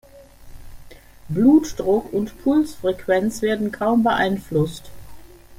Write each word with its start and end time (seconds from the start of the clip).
Blutdruck 1.29 2.11
und 2.11 2.41
Pulsfrequenz 2.43 3.43
werden 3.43 3.71
kaum 3.71 4.01
beeinflusst. 4.01 4.89